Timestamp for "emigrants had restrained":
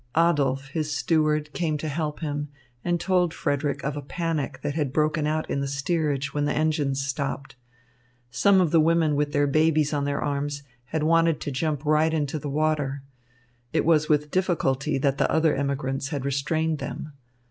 15.55-16.79